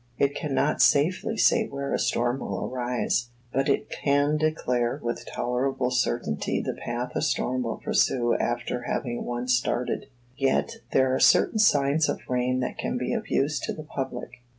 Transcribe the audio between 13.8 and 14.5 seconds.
public.